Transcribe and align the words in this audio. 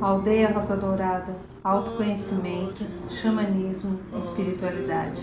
Aldeia 0.00 0.50
Rosa 0.50 0.74
Dourada, 0.74 1.36
autoconhecimento, 1.62 2.82
xamanismo, 3.10 4.00
espiritualidade. 4.18 5.20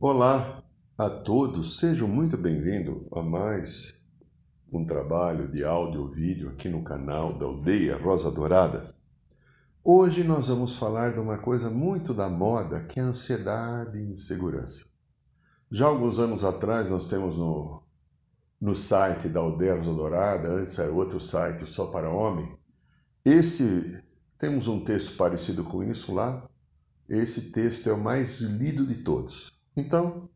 Olá 0.00 0.62
a 0.96 1.10
todos, 1.10 1.80
sejam 1.80 2.06
muito 2.06 2.36
bem-vindos 2.36 3.08
a 3.12 3.22
mais 3.22 3.96
um 4.72 4.84
trabalho 4.84 5.50
de 5.50 5.64
áudio 5.64 6.12
e 6.12 6.14
vídeo 6.14 6.48
aqui 6.50 6.68
no 6.68 6.84
canal 6.84 7.36
da 7.36 7.46
Aldeia 7.46 7.96
Rosa 7.96 8.30
Dourada. 8.30 8.84
Hoje 9.82 10.22
nós 10.22 10.46
vamos 10.46 10.76
falar 10.76 11.12
de 11.12 11.18
uma 11.18 11.38
coisa 11.38 11.68
muito 11.68 12.14
da 12.14 12.28
moda, 12.28 12.84
que 12.84 13.00
é 13.00 13.02
a 13.02 13.06
ansiedade 13.06 13.98
e 13.98 14.12
insegurança. 14.12 14.89
Já 15.70 15.86
alguns 15.86 16.18
anos 16.18 16.44
atrás 16.44 16.90
nós 16.90 17.06
temos 17.06 17.36
no 17.38 17.80
no 18.60 18.76
site 18.76 19.28
da 19.28 19.40
Aldeia 19.40 19.76
Dourada, 19.76 20.50
antes 20.50 20.78
era 20.78 20.92
outro 20.92 21.18
site 21.18 21.66
só 21.66 21.86
para 21.86 22.10
homem. 22.10 22.46
Esse, 23.24 24.04
temos 24.38 24.68
um 24.68 24.84
texto 24.84 25.16
parecido 25.16 25.64
com 25.64 25.82
isso 25.82 26.12
lá. 26.12 26.46
Esse 27.08 27.52
texto 27.52 27.88
é 27.88 27.92
o 27.92 27.98
mais 27.98 28.40
lido 28.40 28.86
de 28.86 28.96
todos. 28.96 29.50
Então, 29.74 30.28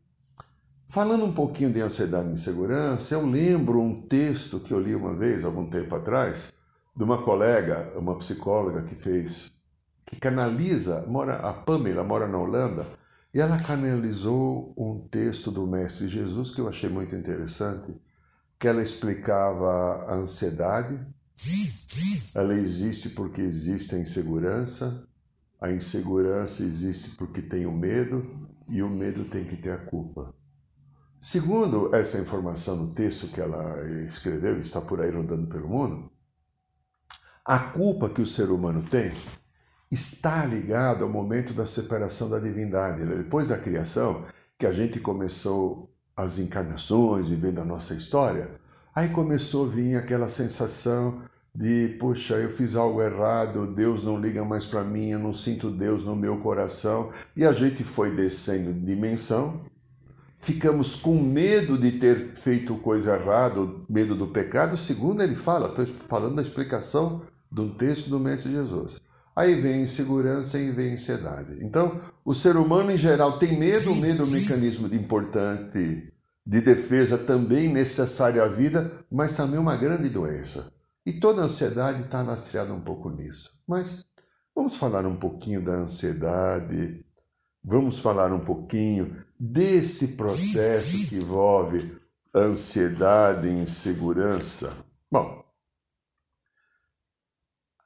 falando 0.87 1.25
um 1.25 1.33
pouquinho 1.33 1.71
de 1.71 1.81
ansiedade 1.81 2.29
e 2.29 2.33
insegurança, 2.33 3.13
eu 3.13 3.25
lembro 3.25 3.79
um 3.79 4.01
texto 4.01 4.59
que 4.59 4.73
eu 4.73 4.79
li 4.79 4.95
uma 4.95 5.13
vez, 5.13 5.43
algum 5.43 5.69
tempo 5.69 5.95
atrás, 5.95 6.51
de 6.95 7.03
uma 7.03 7.21
colega, 7.21 7.93
uma 7.95 8.17
psicóloga 8.17 8.81
que 8.81 8.95
fez, 8.95 9.51
que 10.03 10.15
canaliza, 10.15 11.05
mora, 11.07 11.35
a 11.35 11.53
Pamela 11.53 12.03
mora 12.03 12.27
na 12.27 12.39
Holanda, 12.39 12.87
e 13.35 13.41
ela 13.41 13.57
canalizou 13.57 14.73
um 14.77 14.97
texto 15.09 15.51
do 15.51 15.67
Mestre 15.67 16.07
Jesus 16.07 16.51
que 16.51 16.61
eu 16.61 16.69
achei 16.69 16.89
muito 16.89 17.13
interessante, 17.13 18.01
que 18.57 18.65
ela 18.65 18.81
explicava 18.81 20.05
a 20.07 20.15
ansiedade. 20.15 20.97
Ela 22.33 22.53
existe 22.53 23.09
porque 23.09 23.41
existe 23.41 23.93
a 23.93 23.99
insegurança, 23.99 25.05
a 25.59 25.69
insegurança 25.69 26.63
existe 26.63 27.17
porque 27.17 27.41
tem 27.41 27.65
o 27.65 27.73
medo 27.73 28.47
e 28.69 28.81
o 28.81 28.89
medo 28.89 29.25
tem 29.25 29.43
que 29.43 29.57
ter 29.57 29.73
a 29.73 29.79
culpa. 29.79 30.33
Segundo 31.19 31.93
essa 31.93 32.17
informação 32.17 32.77
no 32.77 32.93
texto 32.93 33.27
que 33.27 33.41
ela 33.41 33.85
escreveu, 34.07 34.57
está 34.61 34.79
por 34.79 35.01
aí 35.01 35.11
rodando 35.11 35.47
pelo 35.47 35.67
mundo, 35.67 36.09
a 37.43 37.59
culpa 37.59 38.09
que 38.09 38.21
o 38.21 38.25
ser 38.25 38.49
humano 38.49 38.81
tem 38.81 39.13
está 39.91 40.45
ligada 40.45 41.03
ao 41.03 41.09
momento 41.09 41.53
da 41.53 41.65
separação 41.65 42.29
da 42.29 42.39
divindade. 42.39 43.05
Depois 43.05 43.49
da 43.49 43.57
criação, 43.57 44.25
que 44.57 44.65
a 44.65 44.71
gente 44.71 44.99
começou 44.99 45.89
as 46.15 46.39
encarnações, 46.39 47.27
vivendo 47.27 47.59
a 47.59 47.65
nossa 47.65 47.93
história, 47.93 48.49
aí 48.93 49.09
começou 49.09 49.65
a 49.65 49.69
vir 49.69 49.95
aquela 49.97 50.29
sensação 50.29 51.21
de, 51.53 51.95
poxa, 51.99 52.35
eu 52.35 52.49
fiz 52.49 52.75
algo 52.75 53.01
errado, 53.01 53.73
Deus 53.73 54.03
não 54.03 54.19
liga 54.19 54.43
mais 54.43 54.65
para 54.65 54.83
mim, 54.83 55.09
eu 55.09 55.19
não 55.19 55.33
sinto 55.33 55.71
Deus 55.71 56.03
no 56.03 56.15
meu 56.15 56.37
coração, 56.37 57.11
e 57.35 57.45
a 57.45 57.53
gente 57.53 57.83
foi 57.83 58.13
descendo 58.13 58.73
de 58.73 58.81
dimensão, 58.81 59.61
ficamos 60.37 60.95
com 60.95 61.15
medo 61.21 61.77
de 61.77 61.93
ter 61.93 62.33
feito 62.35 62.75
coisa 62.75 63.15
errada, 63.15 63.67
medo 63.89 64.15
do 64.15 64.27
pecado. 64.27 64.77
Segundo 64.77 65.23
ele 65.23 65.35
fala, 65.35 65.69
estou 65.69 65.85
falando 65.85 66.35
da 66.35 66.41
explicação 66.41 67.21
de 67.49 67.61
um 67.61 67.73
texto 67.73 68.09
do 68.09 68.19
Mestre 68.19 68.51
Jesus. 68.51 68.99
Aí 69.35 69.59
vem 69.59 69.83
insegurança 69.83 70.57
e 70.57 70.71
vem 70.71 70.93
ansiedade. 70.93 71.57
Então, 71.61 71.99
o 72.23 72.33
ser 72.33 72.55
humano 72.55 72.91
em 72.91 72.97
geral 72.97 73.37
tem 73.37 73.59
medo, 73.59 73.91
o 73.91 73.95
medo 73.97 74.23
é 74.23 74.25
um 74.25 74.29
mecanismo 74.29 74.87
importante 74.93 76.13
de 76.45 76.61
defesa 76.61 77.17
também 77.17 77.67
necessário 77.67 78.41
à 78.41 78.47
vida, 78.47 78.91
mas 79.11 79.35
também 79.35 79.59
uma 79.59 79.75
grande 79.75 80.09
doença. 80.09 80.71
E 81.05 81.13
toda 81.13 81.41
ansiedade 81.41 82.03
está 82.03 82.21
lastreada 82.21 82.73
um 82.73 82.79
pouco 82.79 83.09
nisso. 83.09 83.51
Mas 83.67 84.05
vamos 84.55 84.77
falar 84.77 85.05
um 85.05 85.15
pouquinho 85.15 85.61
da 85.61 85.73
ansiedade, 85.73 87.03
vamos 87.63 87.99
falar 87.99 88.31
um 88.31 88.39
pouquinho 88.39 89.17
desse 89.39 90.09
processo 90.09 91.09
que 91.09 91.17
envolve 91.17 91.99
ansiedade 92.33 93.47
e 93.47 93.61
insegurança. 93.61 94.73
Bom, 95.11 95.44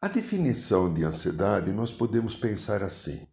a 0.01 0.07
definição 0.07 0.93
de 0.93 1.03
ansiedade 1.03 1.71
nós 1.71 1.91
podemos 1.91 2.35
pensar 2.35 2.81
assim: 2.81 3.27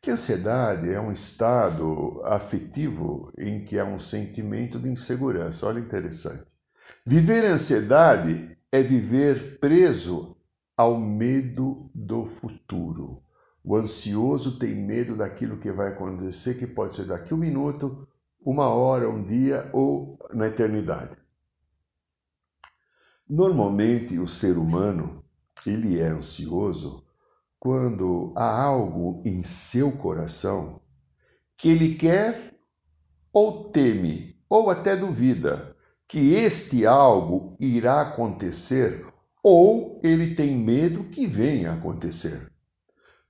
que 0.00 0.10
ansiedade 0.10 0.92
é 0.92 1.00
um 1.00 1.12
estado 1.12 2.20
afetivo 2.24 3.32
em 3.38 3.64
que 3.64 3.78
há 3.78 3.84
um 3.84 4.00
sentimento 4.00 4.78
de 4.78 4.88
insegurança. 4.88 5.66
Olha 5.66 5.78
interessante. 5.78 6.46
Viver 7.06 7.44
ansiedade 7.44 8.58
é 8.70 8.82
viver 8.82 9.58
preso 9.60 10.36
ao 10.76 10.98
medo 10.98 11.88
do 11.94 12.26
futuro. 12.26 13.22
O 13.62 13.76
ansioso 13.76 14.58
tem 14.58 14.74
medo 14.74 15.16
daquilo 15.16 15.58
que 15.58 15.70
vai 15.70 15.92
acontecer, 15.92 16.54
que 16.54 16.66
pode 16.66 16.96
ser 16.96 17.04
daqui 17.04 17.32
um 17.32 17.36
minuto, 17.36 18.08
uma 18.40 18.66
hora, 18.66 19.08
um 19.08 19.22
dia 19.24 19.70
ou 19.72 20.18
na 20.34 20.48
eternidade. 20.48 21.16
Normalmente, 23.28 24.18
o 24.18 24.26
ser 24.26 24.58
humano 24.58 25.21
ele 25.66 26.00
é 26.00 26.08
ansioso 26.08 27.04
quando 27.58 28.32
há 28.36 28.62
algo 28.62 29.22
em 29.24 29.42
seu 29.42 29.92
coração 29.92 30.80
que 31.56 31.68
ele 31.68 31.94
quer 31.94 32.58
ou 33.32 33.70
teme 33.70 34.36
ou 34.48 34.68
até 34.68 34.96
duvida 34.96 35.76
que 36.08 36.34
este 36.34 36.84
algo 36.84 37.56
irá 37.60 38.00
acontecer 38.00 39.06
ou 39.42 40.00
ele 40.04 40.34
tem 40.34 40.54
medo 40.54 41.04
que 41.04 41.26
venha 41.26 41.72
acontecer. 41.72 42.52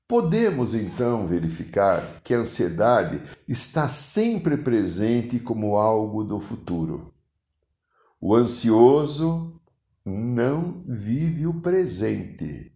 Podemos 0.09 0.75
então 0.75 1.27
verificar 1.27 2.21
que 2.25 2.35
a 2.35 2.39
ansiedade 2.39 3.23
está 3.49 3.89
sempre 3.89 4.57
presente 4.57 5.39
como 5.39 5.77
algo 5.77 6.25
do 6.25 6.41
futuro. 6.41 7.15
O 8.21 8.35
ansioso 8.35 9.61
não 10.05 10.83
vive 10.87 11.47
o 11.47 11.61
presente. 11.61 12.73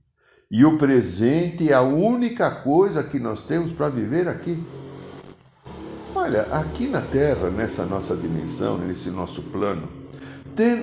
E 0.51 0.65
o 0.65 0.79
presente 0.79 1.71
é 1.71 1.75
a 1.75 1.83
única 1.83 2.51
coisa 2.51 3.03
que 3.03 3.19
nós 3.19 3.47
temos 3.47 3.73
para 3.73 3.89
viver 3.89 4.29
aqui. 4.29 4.63
Olha, 6.15 6.43
aqui 6.53 6.87
na 6.87 7.03
Terra, 7.03 7.51
nessa 7.51 7.85
nossa 7.85 8.17
dimensão, 8.17 8.79
nesse 8.79 9.11
nosso 9.11 9.43
plano, 9.43 9.89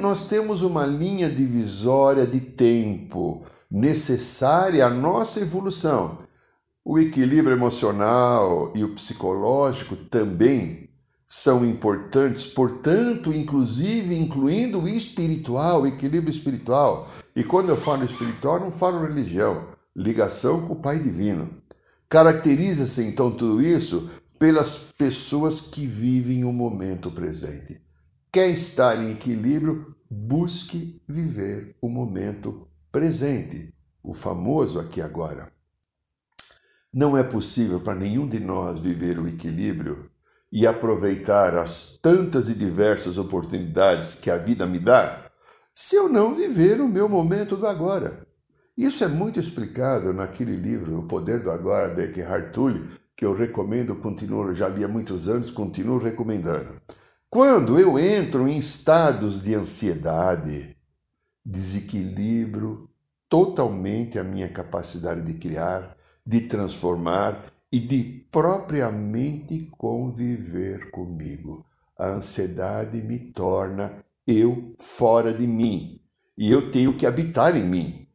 nós 0.01 0.25
temos 0.25 0.61
uma 0.61 0.85
linha 0.85 1.29
divisória 1.29 2.27
de 2.27 2.39
tempo 2.39 3.43
necessária 3.71 4.85
à 4.85 4.89
nossa 4.89 5.39
evolução. 5.39 6.19
O 6.85 6.99
equilíbrio 6.99 7.55
emocional 7.55 8.71
e 8.75 8.83
o 8.83 8.93
psicológico 8.93 9.95
também 9.95 10.82
são 11.35 11.65
importantes, 11.65 12.45
portanto, 12.45 13.33
inclusive 13.33 14.15
incluindo 14.15 14.79
o 14.79 14.87
espiritual, 14.87 15.81
o 15.81 15.87
equilíbrio 15.87 16.31
espiritual. 16.31 17.09
E 17.35 17.43
quando 17.43 17.69
eu 17.69 17.75
falo 17.75 18.05
espiritual, 18.05 18.59
não 18.59 18.71
falo 18.71 19.03
religião, 19.03 19.69
ligação 19.95 20.61
com 20.67 20.73
o 20.73 20.79
Pai 20.79 20.99
Divino. 20.99 21.49
Caracteriza-se 22.07 23.01
então 23.01 23.31
tudo 23.31 23.63
isso 23.63 24.11
pelas 24.37 24.93
pessoas 24.95 25.59
que 25.59 25.87
vivem 25.87 26.43
o 26.43 26.53
momento 26.53 27.09
presente. 27.09 27.81
Quer 28.31 28.49
estar 28.49 29.03
em 29.03 29.13
equilíbrio, 29.13 29.95
busque 30.07 31.01
viver 31.07 31.75
o 31.81 31.89
momento 31.89 32.67
presente, 32.91 33.73
o 34.03 34.13
famoso 34.13 34.79
aqui 34.79 35.01
agora. 35.01 35.51
Não 36.93 37.17
é 37.17 37.23
possível 37.23 37.79
para 37.79 37.95
nenhum 37.95 38.27
de 38.27 38.39
nós 38.39 38.77
viver 38.77 39.17
o 39.17 39.27
equilíbrio 39.27 40.12
e 40.55 40.67
aproveitar 40.67 41.57
as 41.57 41.97
tantas 41.99 42.47
e 42.47 42.53
diversas 42.53 43.17
oportunidades 43.17 44.13
que 44.13 44.29
a 44.29 44.37
vida 44.37 44.67
me 44.67 44.77
dá, 44.77 45.25
se 45.73 45.95
eu 45.95 46.07
não 46.07 46.35
viver 46.35 46.79
o 46.79 46.87
meu 46.87 47.09
momento 47.09 47.57
do 47.57 47.65
agora. 47.65 48.27
Isso 48.77 49.03
é 49.03 49.07
muito 49.07 49.39
explicado 49.39 50.13
naquele 50.13 50.55
livro 50.55 50.99
O 50.99 51.07
Poder 51.07 51.41
do 51.41 51.49
Agora, 51.49 51.91
de 51.91 52.03
Eckhart 52.03 52.51
Tolle, 52.53 52.87
que 53.17 53.25
eu 53.25 53.35
recomendo, 53.35 53.95
continuo, 53.95 54.53
já 54.53 54.69
li 54.69 54.83
há 54.83 54.87
muitos 54.87 55.27
anos, 55.27 55.49
continuo 55.49 55.97
recomendando. 55.97 56.75
Quando 57.31 57.79
eu 57.79 57.97
entro 57.97 58.47
em 58.47 58.55
estados 58.55 59.41
de 59.41 59.55
ansiedade, 59.55 60.77
desequilibro 61.43 62.87
totalmente 63.27 64.19
a 64.19 64.23
minha 64.23 64.49
capacidade 64.49 65.23
de 65.23 65.33
criar, 65.33 65.97
de 66.23 66.41
transformar 66.41 67.51
e 67.73 67.79
de 67.79 68.03
propriamente 68.29 69.67
conviver 69.79 70.91
comigo. 70.91 71.65
A 71.97 72.05
ansiedade 72.05 73.01
me 73.01 73.17
torna 73.31 74.05
eu 74.27 74.75
fora 74.77 75.33
de 75.33 75.47
mim 75.47 75.99
e 76.37 76.51
eu 76.51 76.69
tenho 76.69 76.95
que 76.95 77.07
habitar 77.07 77.57
em 77.57 77.63
mim. 77.63 78.07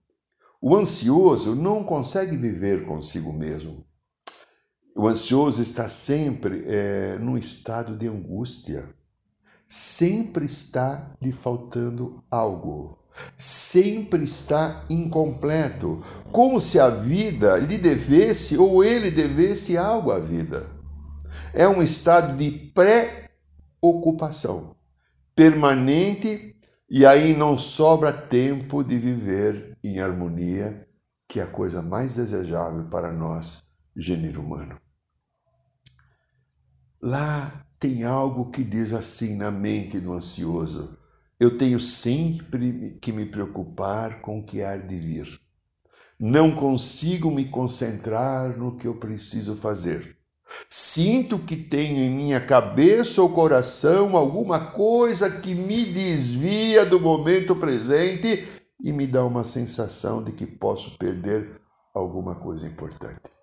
O 0.62 0.76
ansioso 0.76 1.56
não 1.56 1.82
consegue 1.82 2.36
viver 2.36 2.86
consigo 2.86 3.32
mesmo. 3.32 3.84
O 4.94 5.08
ansioso 5.08 5.60
está 5.60 5.88
sempre 5.88 6.62
é, 6.64 7.18
num 7.18 7.36
estado 7.36 7.96
de 7.96 8.06
angústia. 8.06 8.88
Sempre 9.68 10.46
está 10.46 11.14
lhe 11.20 11.30
faltando 11.30 12.24
algo. 12.30 12.96
Sempre 13.36 14.24
está 14.24 14.86
incompleto, 14.88 16.02
como 16.30 16.58
se 16.60 16.78
a 16.78 16.88
vida 16.88 17.58
lhe 17.58 17.76
devesse 17.76 18.56
ou 18.56 18.84
ele 18.84 19.10
devesse 19.10 19.76
algo 19.76 20.12
à 20.12 20.20
vida. 20.20 20.70
É 21.52 21.68
um 21.68 21.82
estado 21.82 22.36
de 22.36 22.52
pré-ocupação 22.72 24.76
permanente 25.34 26.56
e 26.88 27.04
aí 27.04 27.36
não 27.36 27.58
sobra 27.58 28.12
tempo 28.12 28.84
de 28.84 28.96
viver 28.96 29.76
em 29.82 29.98
harmonia, 30.00 30.86
que 31.28 31.40
é 31.40 31.42
a 31.42 31.46
coisa 31.46 31.82
mais 31.82 32.14
desejável 32.14 32.88
para 32.88 33.12
nós, 33.12 33.64
gênero 33.96 34.40
humano. 34.40 34.80
Lá 37.02 37.66
tem 37.78 38.04
algo 38.04 38.50
que 38.50 38.64
diz 38.64 38.92
assim 38.92 39.36
na 39.36 39.50
mente 39.50 40.00
do 40.00 40.12
ansioso: 40.12 40.98
eu 41.38 41.56
tenho 41.56 41.78
sempre 41.78 42.98
que 43.00 43.12
me 43.12 43.24
preocupar 43.24 44.20
com 44.20 44.40
o 44.40 44.44
que 44.44 44.62
há 44.62 44.76
de 44.76 44.96
vir. 44.96 45.40
Não 46.18 46.50
consigo 46.50 47.30
me 47.30 47.44
concentrar 47.44 48.58
no 48.58 48.76
que 48.76 48.86
eu 48.86 48.96
preciso 48.96 49.54
fazer. 49.54 50.16
Sinto 50.68 51.38
que 51.38 51.56
tenho 51.56 51.98
em 51.98 52.10
minha 52.10 52.40
cabeça 52.40 53.22
ou 53.22 53.28
coração 53.28 54.16
alguma 54.16 54.72
coisa 54.72 55.30
que 55.30 55.54
me 55.54 55.84
desvia 55.84 56.84
do 56.84 56.98
momento 56.98 57.54
presente 57.54 58.48
e 58.82 58.92
me 58.92 59.06
dá 59.06 59.24
uma 59.24 59.44
sensação 59.44 60.22
de 60.22 60.32
que 60.32 60.46
posso 60.46 60.96
perder 60.98 61.60
alguma 61.94 62.34
coisa 62.34 62.66
importante. 62.66 63.37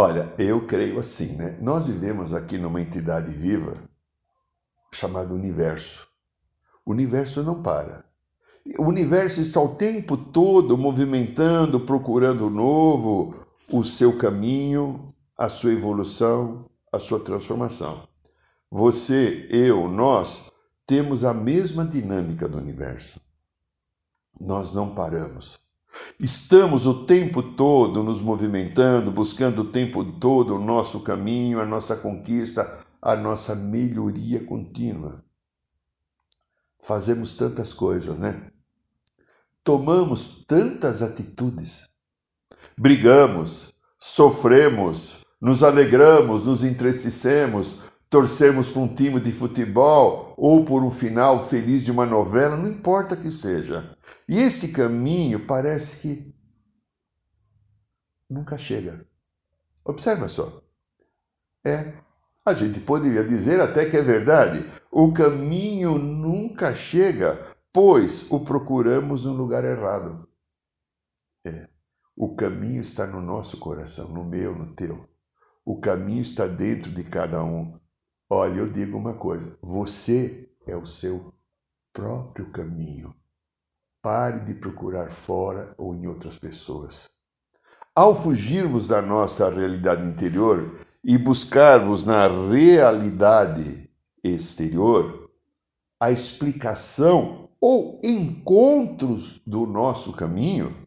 Olha, 0.00 0.32
eu 0.38 0.64
creio 0.64 1.00
assim, 1.00 1.34
né? 1.34 1.58
Nós 1.60 1.88
vivemos 1.88 2.32
aqui 2.32 2.56
numa 2.56 2.80
entidade 2.80 3.32
viva 3.32 3.82
chamada 4.94 5.34
universo. 5.34 6.06
O 6.86 6.92
universo 6.92 7.42
não 7.42 7.64
para. 7.64 8.04
O 8.78 8.84
universo 8.84 9.40
está 9.40 9.60
o 9.60 9.74
tempo 9.74 10.16
todo 10.16 10.78
movimentando, 10.78 11.80
procurando 11.80 12.46
o 12.46 12.50
novo, 12.50 13.44
o 13.72 13.82
seu 13.82 14.16
caminho, 14.16 15.12
a 15.36 15.48
sua 15.48 15.72
evolução, 15.72 16.70
a 16.92 17.00
sua 17.00 17.18
transformação. 17.18 18.06
Você, 18.70 19.48
eu, 19.50 19.88
nós 19.88 20.52
temos 20.86 21.24
a 21.24 21.34
mesma 21.34 21.84
dinâmica 21.84 22.46
do 22.46 22.56
universo. 22.56 23.20
Nós 24.40 24.72
não 24.72 24.94
paramos. 24.94 25.58
Estamos 26.20 26.86
o 26.86 27.04
tempo 27.06 27.42
todo 27.42 28.02
nos 28.02 28.20
movimentando, 28.20 29.10
buscando 29.10 29.62
o 29.62 29.70
tempo 29.70 30.04
todo 30.04 30.56
o 30.56 30.58
nosso 30.58 31.00
caminho, 31.00 31.60
a 31.60 31.66
nossa 31.66 31.96
conquista, 31.96 32.78
a 33.00 33.16
nossa 33.16 33.54
melhoria 33.54 34.44
contínua. 34.44 35.24
Fazemos 36.80 37.36
tantas 37.36 37.72
coisas, 37.72 38.18
né? 38.18 38.50
Tomamos 39.64 40.44
tantas 40.44 41.02
atitudes. 41.02 41.88
Brigamos, 42.76 43.74
sofremos, 43.98 45.24
nos 45.40 45.62
alegramos, 45.62 46.44
nos 46.44 46.64
entristecemos, 46.64 47.82
torcemos 48.10 48.70
por 48.70 48.80
um 48.80 48.94
time 48.94 49.20
de 49.20 49.32
futebol 49.32 50.34
ou 50.36 50.64
por 50.64 50.82
um 50.82 50.90
final 50.90 51.46
feliz 51.46 51.84
de 51.84 51.90
uma 51.90 52.06
novela, 52.06 52.56
não 52.56 52.68
importa 52.68 53.16
que 53.16 53.30
seja. 53.30 53.96
E 54.28 54.38
esse 54.38 54.68
caminho 54.68 55.46
parece 55.46 56.00
que 56.00 56.34
nunca 58.28 58.56
chega. 58.56 59.06
Observa 59.84 60.28
só. 60.28 60.62
É, 61.64 61.94
a 62.44 62.54
gente 62.54 62.80
poderia 62.80 63.24
dizer 63.24 63.60
até 63.60 63.84
que 63.84 63.96
é 63.96 64.02
verdade. 64.02 64.64
O 64.90 65.12
caminho 65.12 65.98
nunca 65.98 66.74
chega, 66.74 67.38
pois 67.72 68.30
o 68.30 68.40
procuramos 68.40 69.24
no 69.24 69.32
lugar 69.32 69.64
errado. 69.64 70.26
É. 71.46 71.68
O 72.16 72.34
caminho 72.34 72.80
está 72.80 73.06
no 73.06 73.20
nosso 73.20 73.58
coração, 73.58 74.08
no 74.08 74.24
meu, 74.24 74.54
no 74.54 74.74
teu. 74.74 75.08
O 75.64 75.78
caminho 75.78 76.22
está 76.22 76.46
dentro 76.46 76.90
de 76.90 77.04
cada 77.04 77.44
um. 77.44 77.78
Olha, 78.30 78.58
eu 78.58 78.68
digo 78.70 78.98
uma 78.98 79.14
coisa: 79.14 79.56
você 79.62 80.50
é 80.66 80.76
o 80.76 80.84
seu 80.84 81.32
próprio 81.92 82.50
caminho. 82.50 83.14
Pare 84.02 84.40
de 84.40 84.54
procurar 84.54 85.08
fora 85.08 85.74
ou 85.78 85.94
em 85.94 86.06
outras 86.06 86.38
pessoas. 86.38 87.08
Ao 87.94 88.14
fugirmos 88.14 88.88
da 88.88 89.02
nossa 89.02 89.50
realidade 89.50 90.06
interior 90.06 90.78
e 91.02 91.18
buscarmos 91.18 92.04
na 92.04 92.28
realidade 92.28 93.90
exterior 94.22 95.30
a 95.98 96.12
explicação 96.12 97.48
ou 97.60 98.00
encontros 98.04 99.40
do 99.44 99.66
nosso 99.66 100.12
caminho, 100.12 100.86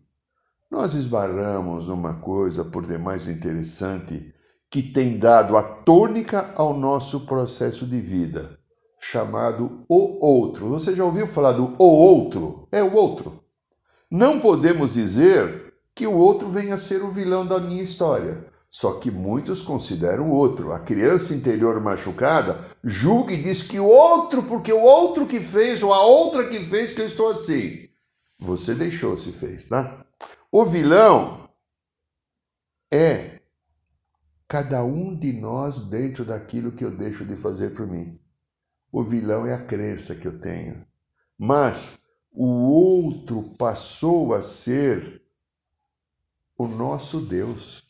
nós 0.69 0.93
esbarramos 0.93 1.87
numa 1.87 2.13
coisa 2.21 2.63
por 2.63 2.87
demais 2.87 3.27
interessante 3.27 4.33
que 4.71 4.81
tem 4.81 5.17
dado 5.17 5.57
a 5.57 5.61
tônica 5.61 6.53
ao 6.55 6.73
nosso 6.73 7.25
processo 7.25 7.85
de 7.85 7.99
vida, 7.99 8.57
chamado 9.01 9.83
o 9.89 10.25
outro. 10.25 10.69
Você 10.69 10.95
já 10.95 11.03
ouviu 11.03 11.27
falar 11.27 11.51
do 11.51 11.75
o 11.77 11.83
outro? 11.83 12.69
É 12.71 12.81
o 12.81 12.93
outro. 12.93 13.43
Não 14.09 14.39
podemos 14.39 14.93
dizer 14.93 15.73
que 15.93 16.07
o 16.07 16.17
outro 16.17 16.49
venha 16.49 16.75
a 16.75 16.77
ser 16.77 17.03
o 17.03 17.11
vilão 17.11 17.45
da 17.45 17.59
minha 17.59 17.83
história. 17.83 18.49
Só 18.71 18.93
que 18.93 19.11
muitos 19.11 19.61
consideram 19.61 20.29
o 20.29 20.33
outro. 20.33 20.71
A 20.71 20.79
criança 20.79 21.35
interior 21.35 21.81
machucada 21.81 22.57
julga 22.81 23.33
e 23.33 23.41
diz 23.43 23.63
que 23.63 23.77
o 23.77 23.85
outro, 23.85 24.43
porque 24.43 24.71
o 24.71 24.81
outro 24.81 25.27
que 25.27 25.41
fez, 25.41 25.83
ou 25.83 25.93
a 25.93 26.01
outra 26.01 26.47
que 26.47 26.59
fez, 26.59 26.93
que 26.93 27.01
eu 27.01 27.05
estou 27.05 27.27
assim. 27.27 27.89
Você 28.39 28.73
deixou 28.73 29.17
se 29.17 29.33
fez, 29.33 29.65
tá? 29.65 30.05
O 30.49 30.63
vilão 30.63 31.49
é 32.89 33.40
cada 34.51 34.83
um 34.83 35.15
de 35.15 35.31
nós 35.31 35.85
dentro 35.85 36.25
daquilo 36.25 36.73
que 36.73 36.83
eu 36.83 36.91
deixo 36.91 37.23
de 37.23 37.37
fazer 37.37 37.69
por 37.69 37.87
mim. 37.87 38.19
O 38.91 39.01
vilão 39.01 39.45
é 39.45 39.53
a 39.53 39.65
crença 39.65 40.13
que 40.13 40.27
eu 40.27 40.41
tenho. 40.41 40.85
Mas 41.39 41.91
o 42.33 42.45
outro 42.45 43.43
passou 43.57 44.33
a 44.33 44.41
ser 44.41 45.21
o 46.57 46.67
nosso 46.67 47.21
Deus. 47.21 47.85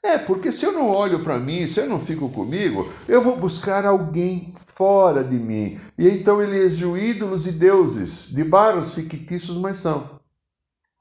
É, 0.00 0.18
porque 0.18 0.52
se 0.52 0.64
eu 0.64 0.70
não 0.70 0.88
olho 0.88 1.24
para 1.24 1.40
mim, 1.40 1.66
se 1.66 1.80
eu 1.80 1.88
não 1.88 2.00
fico 2.00 2.28
comigo, 2.28 2.88
eu 3.08 3.20
vou 3.20 3.36
buscar 3.36 3.84
alguém 3.84 4.54
fora 4.54 5.24
de 5.24 5.36
mim. 5.36 5.80
E 5.98 6.08
então 6.08 6.40
elejo 6.40 6.96
ídolos 6.96 7.48
e 7.48 7.50
deuses, 7.50 8.32
de 8.32 8.44
barros 8.44 8.94
fictícios, 8.94 9.56
mas 9.56 9.78
são. 9.78 10.20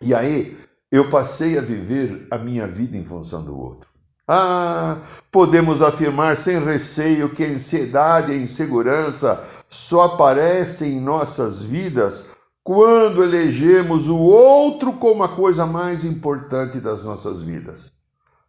E 0.01 0.11
aí 0.15 0.57
eu 0.91 1.11
passei 1.11 1.55
a 1.55 1.61
viver 1.61 2.25
a 2.31 2.39
minha 2.39 2.65
vida 2.65 2.97
em 2.97 3.05
função 3.05 3.45
do 3.45 3.55
outro. 3.55 3.90
Ah, 4.33 4.95
podemos 5.29 5.81
afirmar 5.81 6.37
sem 6.37 6.57
receio 6.63 7.27
que 7.27 7.43
a 7.43 7.47
ansiedade 7.47 8.31
e 8.31 8.35
a 8.35 8.37
insegurança 8.37 9.43
só 9.69 10.03
aparecem 10.03 10.93
em 10.93 11.01
nossas 11.01 11.61
vidas 11.61 12.29
quando 12.63 13.23
elegemos 13.23 14.07
o 14.07 14.17
outro 14.17 14.93
como 14.93 15.21
a 15.21 15.35
coisa 15.35 15.65
mais 15.65 16.05
importante 16.05 16.79
das 16.79 17.03
nossas 17.03 17.41
vidas. 17.41 17.91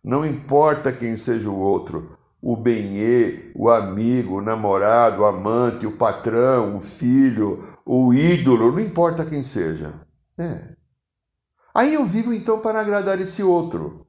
Não 0.05 0.25
importa 0.25 0.93
quem 0.93 1.17
seja 1.17 1.51
o 1.51 1.59
outro, 1.59 2.17
o 2.41 2.57
benê, 2.57 3.51
o 3.53 3.69
amigo, 3.69 4.39
o 4.39 4.43
namorado, 4.43 5.23
o 5.23 5.27
amante, 5.27 5.85
o 5.85 5.97
patrão, 5.97 6.77
o 6.77 6.81
filho, 6.81 7.65
o 7.85 8.15
ídolo, 8.15 8.71
não 8.71 8.79
importa 8.79 9.27
quem 9.27 9.43
seja. 9.43 9.95
É. 10.39 10.77
Aí 11.75 11.93
eu 11.93 12.05
vivo 12.05 12.33
então 12.33 12.61
para 12.61 12.81
agradar 12.81 13.21
esse 13.21 13.43
outro. 13.43 14.07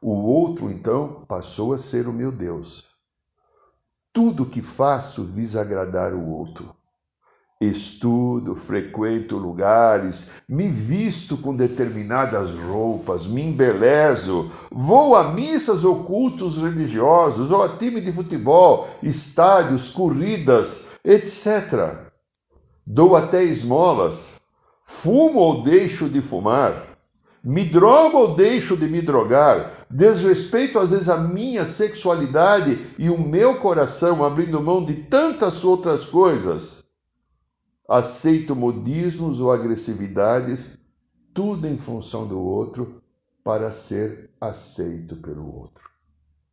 O 0.00 0.10
outro 0.10 0.70
então 0.70 1.24
passou 1.26 1.72
a 1.72 1.78
ser 1.78 2.06
o 2.06 2.12
meu 2.12 2.30
Deus. 2.30 2.84
Tudo 4.12 4.46
que 4.46 4.62
faço 4.62 5.24
visa 5.24 5.60
agradar 5.60 6.14
o 6.14 6.28
outro. 6.28 6.74
Estudo, 7.60 8.54
frequento 8.54 9.38
lugares, 9.38 10.34
me 10.46 10.68
visto 10.68 11.38
com 11.38 11.56
determinadas 11.56 12.50
roupas, 12.50 13.26
me 13.26 13.42
embelezo, 13.42 14.50
vou 14.70 15.16
a 15.16 15.32
missas 15.32 15.82
ou 15.82 16.04
cultos 16.04 16.58
religiosos, 16.58 17.50
ou 17.50 17.62
a 17.62 17.76
time 17.76 18.02
de 18.02 18.12
futebol, 18.12 18.86
estádios, 19.02 19.88
corridas, 19.88 20.88
etc. 21.02 22.10
Dou 22.86 23.16
até 23.16 23.42
esmolas, 23.42 24.36
Fumo 24.88 25.40
ou 25.40 25.62
deixo 25.64 26.08
de 26.08 26.22
fumar? 26.22 26.85
Me 27.48 27.62
drogo 27.62 28.18
ou 28.18 28.34
deixo 28.34 28.76
de 28.76 28.88
me 28.88 29.00
drogar? 29.00 29.86
Desrespeito 29.88 30.80
às 30.80 30.90
vezes 30.90 31.08
a 31.08 31.16
minha 31.16 31.64
sexualidade 31.64 32.76
e 32.98 33.08
o 33.08 33.16
meu 33.16 33.60
coração, 33.60 34.24
abrindo 34.24 34.60
mão 34.60 34.84
de 34.84 35.04
tantas 35.04 35.62
outras 35.62 36.04
coisas? 36.04 36.84
Aceito 37.88 38.56
modismos 38.56 39.38
ou 39.38 39.52
agressividades, 39.52 40.76
tudo 41.32 41.68
em 41.68 41.78
função 41.78 42.26
do 42.26 42.40
outro, 42.40 43.00
para 43.44 43.70
ser 43.70 44.34
aceito 44.40 45.14
pelo 45.18 45.46
outro. 45.54 45.88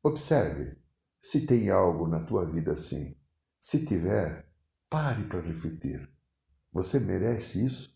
Observe 0.03 0.77
se 1.19 1.41
tem 1.47 1.71
algo 1.71 2.07
na 2.07 2.19
tua 2.19 2.45
vida 2.45 2.73
assim. 2.73 3.15
Se 3.59 3.83
tiver, 3.83 4.45
pare 4.91 5.23
para 5.23 5.41
refletir. 5.41 6.07
Você 6.71 7.00
merece 7.00 7.65
isso? 7.65 7.92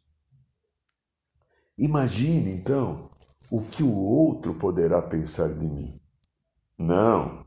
Imagine 1.77 2.53
então 2.53 3.07
o 3.51 3.62
que 3.62 3.84
o 3.84 3.93
outro 3.93 4.55
poderá 4.55 5.00
pensar 5.00 5.50
de 5.50 5.67
mim. 5.67 5.93
Não, 6.75 7.46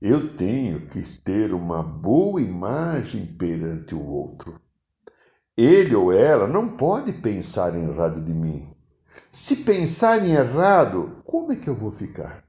eu 0.00 0.36
tenho 0.36 0.86
que 0.86 1.02
ter 1.02 1.52
uma 1.52 1.82
boa 1.82 2.40
imagem 2.40 3.26
perante 3.26 3.92
o 3.92 4.00
outro. 4.00 4.60
Ele 5.56 5.94
ou 5.94 6.12
ela 6.12 6.46
não 6.46 6.68
pode 6.68 7.12
pensar 7.14 7.74
errado 7.74 8.20
de 8.20 8.32
mim. 8.32 8.72
Se 9.32 9.56
pensar 9.56 10.24
em 10.24 10.32
errado, 10.32 11.22
como 11.24 11.52
é 11.52 11.56
que 11.56 11.68
eu 11.68 11.74
vou 11.74 11.90
ficar? 11.90 12.44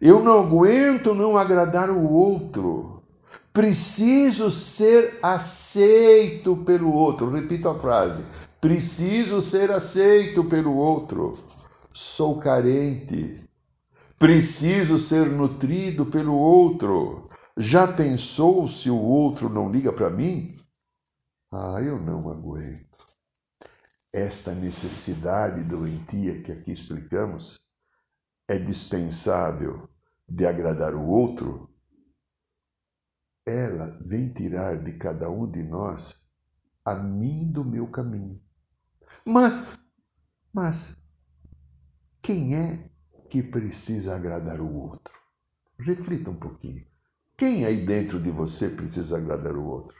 Eu 0.00 0.22
não 0.22 0.40
aguento 0.40 1.14
não 1.14 1.36
agradar 1.36 1.90
o 1.90 2.10
outro. 2.10 3.02
Preciso 3.52 4.50
ser 4.50 5.18
aceito 5.22 6.56
pelo 6.56 6.90
outro. 6.92 7.30
Repito 7.30 7.68
a 7.68 7.78
frase: 7.78 8.24
preciso 8.62 9.42
ser 9.42 9.72
aceito 9.72 10.44
pelo 10.44 10.76
outro. 10.76 11.36
Sou 11.92 12.38
carente. 12.38 13.50
Preciso 14.16 15.00
ser 15.00 15.28
nutrido 15.28 16.06
pelo 16.06 16.36
outro. 16.36 17.24
Já 17.56 17.92
pensou 17.92 18.68
se 18.68 18.88
o 18.88 18.96
outro 18.96 19.48
não 19.48 19.68
liga 19.68 19.92
para 19.92 20.08
mim? 20.08 20.54
Ah, 21.50 21.82
eu 21.82 22.00
não 22.00 22.20
aguento. 22.30 22.96
Esta 24.14 24.54
necessidade 24.54 25.64
doentia 25.64 26.40
que 26.40 26.52
aqui 26.52 26.70
explicamos 26.70 27.58
é 28.46 28.60
dispensável 28.60 29.88
de 30.28 30.46
agradar 30.46 30.94
o 30.94 31.04
outro. 31.04 31.68
Ela 33.44 33.98
vem 34.06 34.32
tirar 34.32 34.80
de 34.80 34.92
cada 34.92 35.28
um 35.28 35.50
de 35.50 35.64
nós 35.64 36.16
a 36.84 36.94
mim 36.94 37.50
do 37.50 37.64
meu 37.64 37.90
caminho. 37.90 38.40
Mas, 39.24 39.78
mas, 40.52 40.96
quem 42.20 42.56
é 42.56 42.90
que 43.28 43.42
precisa 43.42 44.16
agradar 44.16 44.60
o 44.60 44.74
outro? 44.74 45.14
Reflita 45.78 46.30
um 46.30 46.36
pouquinho. 46.36 46.86
Quem 47.36 47.64
aí 47.64 47.84
dentro 47.84 48.20
de 48.20 48.30
você 48.30 48.68
precisa 48.68 49.16
agradar 49.16 49.56
o 49.56 49.64
outro? 49.64 49.96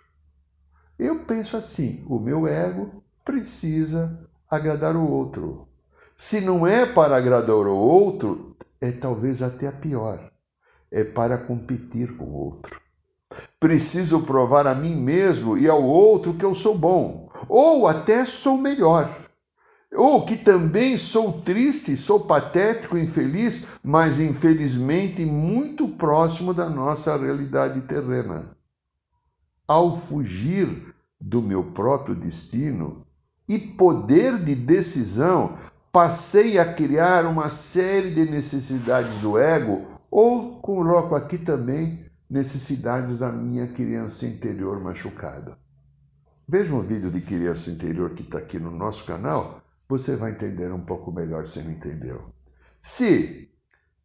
Eu 0.99 1.25
penso 1.25 1.57
assim: 1.57 2.05
o 2.09 2.19
meu 2.21 2.47
ego 2.47 3.03
precisa 3.25 4.29
agradar 4.49 4.97
o 4.97 5.11
outro. 5.11 5.69
Se 6.17 6.41
não 6.41 6.67
é 6.67 6.87
para 6.87 7.17
agradar 7.17 7.57
o 7.57 7.77
outro, 7.77 8.57
é 8.81 8.93
talvez 8.93 9.43
até 9.43 9.67
a 9.67 9.73
pior. 9.73 10.31
É 10.91 11.03
para 11.03 11.39
competir 11.39 12.17
com 12.17 12.27
o 12.27 12.35
outro. 12.35 12.81
Preciso 13.59 14.23
provar 14.23 14.67
a 14.67 14.75
mim 14.75 14.95
mesmo 14.95 15.57
e 15.57 15.69
ao 15.69 15.83
outro 15.83 16.35
que 16.35 16.45
eu 16.45 16.55
sou 16.55 16.77
bom, 16.77 17.31
ou 17.49 17.87
até 17.87 18.25
sou 18.25 18.59
melhor. 18.59 19.09
Ou 19.95 20.25
que 20.25 20.37
também 20.37 20.97
sou 20.97 21.41
triste, 21.43 21.97
sou 21.97 22.21
patético, 22.21 22.97
infeliz, 22.97 23.67
mas 23.85 24.19
infelizmente 24.19 25.25
muito 25.25 25.87
próximo 25.87 26.55
da 26.55 26.69
nossa 26.69 27.17
realidade 27.17 27.83
terrena. 27.83 28.57
Ao 29.69 29.99
fugir 29.99 30.95
do 31.21 31.43
meu 31.43 31.63
próprio 31.63 32.15
destino 32.15 33.07
e 33.47 33.59
poder 33.59 34.39
de 34.39 34.55
decisão, 34.55 35.57
passei 35.93 36.59
a 36.59 36.73
criar 36.73 37.27
uma 37.27 37.51
série 37.51 38.11
de 38.11 38.25
necessidades 38.25 39.19
do 39.19 39.39
ego, 39.39 39.83
ou 40.11 40.57
coloco 40.57 41.15
aqui 41.15 41.37
também 41.37 42.02
necessidades 42.33 43.19
da 43.19 43.31
minha 43.31 43.67
criança 43.69 44.27
interior 44.27 44.81
machucada. 44.81 45.59
Veja 46.49 46.75
um 46.75 46.81
vídeo 46.81 47.11
de 47.11 47.21
criança 47.21 47.71
interior 47.71 48.11
que 48.15 48.23
está 48.23 48.39
aqui 48.39 48.59
no 48.59 48.71
nosso 48.71 49.05
canal 49.05 49.63
você 49.93 50.17
vai 50.17 50.31
entender 50.31 50.73
um 50.73 50.81
pouco 50.81 51.13
melhor 51.13 51.45
se 51.45 51.61
não 51.61 51.71
entendeu. 51.71 52.23
Se 52.81 53.51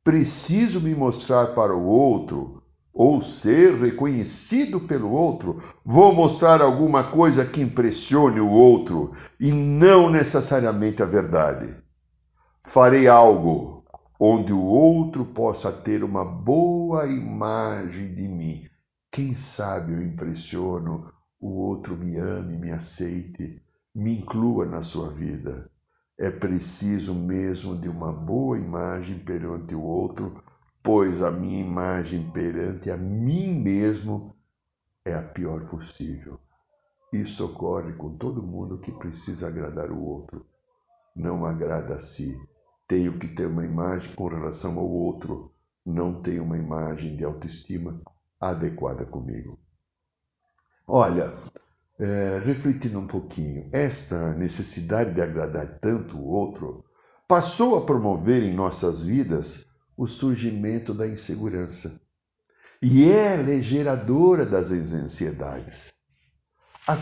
preciso 0.04 0.82
me 0.82 0.94
mostrar 0.94 1.48
para 1.56 1.74
o 1.74 1.86
outro 1.86 2.62
ou 2.94 3.22
ser 3.22 3.76
reconhecido 3.76 4.82
pelo 4.82 5.10
outro, 5.12 5.64
vou 5.86 6.14
mostrar 6.14 6.62
alguma 6.62 7.06
coisa 7.06 7.46
que 7.46 7.62
impressione 7.62 8.42
o 8.42 8.50
outro 8.50 9.14
e 9.40 9.52
não 9.52 10.10
necessariamente 10.10 11.02
a 11.02 11.06
verdade. 11.06 11.74
Farei 12.66 13.08
algo 13.08 13.77
onde 14.20 14.52
o 14.52 14.64
outro 14.64 15.26
possa 15.26 15.72
ter 15.72 16.04
uma 16.04 16.26
boa 16.26 17.06
imagem 17.08 18.14
de 18.14 18.28
mim. 18.28 18.68
Quem 19.12 19.36
sabe 19.36 19.94
eu 19.94 20.02
impressiono, 20.02 21.12
o 21.40 21.50
outro 21.50 21.96
me 21.96 22.18
ame, 22.18 22.58
me 22.58 22.72
aceite, 22.72 23.62
me 23.94 24.18
inclua 24.18 24.66
na 24.66 24.82
sua 24.82 25.10
vida. 25.10 25.70
É 26.20 26.32
preciso 26.32 27.14
mesmo 27.14 27.78
de 27.78 27.88
uma 27.88 28.12
boa 28.12 28.58
imagem 28.58 29.20
perante 29.20 29.76
o 29.76 29.84
outro, 29.84 30.44
pois 30.82 31.22
a 31.22 31.30
minha 31.30 31.60
imagem 31.60 32.32
perante 32.32 32.90
a 32.90 32.98
mim 32.98 33.54
mesmo 33.54 34.36
é 35.06 35.14
a 35.14 35.22
pior 35.22 35.68
possível. 35.70 36.40
Isso 37.14 37.46
ocorre 37.46 37.94
com 37.94 38.18
todo 38.18 38.44
mundo 38.44 38.80
que 38.80 38.92
precisa 38.92 39.48
agradar 39.48 39.92
o 39.92 40.04
outro. 40.04 40.46
Não 41.16 41.46
agrada 41.46 41.96
a 41.96 42.00
si. 42.00 42.36
Tenho 42.88 43.18
que 43.20 43.28
ter 43.28 43.48
uma 43.48 43.66
imagem 43.66 44.14
com 44.16 44.28
relação 44.28 44.78
ao 44.78 44.90
outro. 44.90 45.54
Não 45.86 46.22
tenho 46.22 46.44
uma 46.44 46.58
imagem 46.58 47.16
de 47.16 47.24
autoestima 47.24 48.02
adequada 48.40 49.06
comigo. 49.06 49.60
Olha, 50.88 51.34
é, 52.00 52.42
refletindo 52.46 53.00
um 53.00 53.08
pouquinho, 53.08 53.70
esta 53.72 54.34
necessidade 54.34 55.14
de 55.14 55.22
agradar 55.22 55.80
tanto 55.80 56.18
o 56.18 56.28
outro 56.28 56.86
passou 57.28 57.78
a 57.78 57.86
promover 57.86 58.44
em 58.44 58.54
nossas 58.54 59.04
vidas 59.04 59.66
o 59.98 60.08
surgimento 60.08 60.94
da 60.94 61.08
insegurança. 61.08 62.00
E 62.82 63.10
ela 63.10 63.52
é 63.52 63.60
geradora 63.60 64.46
das 64.46 64.72
ansiedades. 64.72 65.92
A 66.88 66.94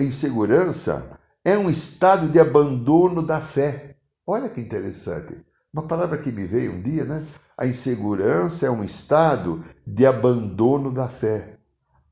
insegurança 0.00 1.18
é 1.44 1.56
um 1.56 1.68
estado 1.68 2.28
de 2.28 2.38
abandono 2.38 3.22
da 3.22 3.40
fé. 3.40 3.96
Olha 4.26 4.48
que 4.48 4.60
interessante. 4.60 5.44
Uma 5.72 5.86
palavra 5.86 6.18
que 6.18 6.30
me 6.30 6.46
veio 6.46 6.72
um 6.72 6.82
dia, 6.82 7.04
né? 7.04 7.24
A 7.56 7.66
insegurança 7.66 8.66
é 8.66 8.70
um 8.70 8.84
estado 8.84 9.64
de 9.86 10.06
abandono 10.06 10.92
da 10.92 11.08
fé. 11.08 11.58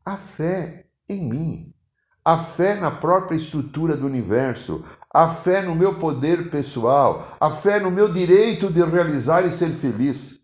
A 0.04 0.16
fé 0.16 0.86
em 1.08 1.28
mim, 1.28 1.74
a 2.24 2.38
fé 2.38 2.74
na 2.74 2.90
própria 2.90 3.36
estrutura 3.36 3.96
do 3.96 4.06
universo, 4.06 4.84
a 5.12 5.28
fé 5.28 5.62
no 5.62 5.74
meu 5.74 5.98
poder 5.98 6.50
pessoal, 6.50 7.36
a 7.40 7.50
fé 7.50 7.80
no 7.80 7.90
meu 7.90 8.12
direito 8.12 8.72
de 8.72 8.82
realizar 8.82 9.44
e 9.44 9.50
ser 9.50 9.70
feliz. 9.70 10.40